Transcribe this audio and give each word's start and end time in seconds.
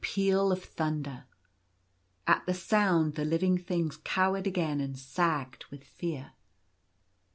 39 0.03 0.13
peal 0.15 0.51
of 0.51 0.63
thunder. 0.63 1.25
At 2.25 2.43
the 2.47 2.55
sound 2.55 3.13
the 3.13 3.23
living 3.23 3.59
things 3.59 3.97
cowered 4.03 4.47
again, 4.47 4.81
and 4.81 4.97
sagged 4.97 5.65
with 5.69 5.83
fear. 5.83 6.31